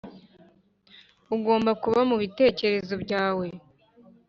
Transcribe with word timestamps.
ugomba 1.35 1.71
kuba 1.83 1.99
mubitekerezo 2.09 2.93
byawe 3.03 3.47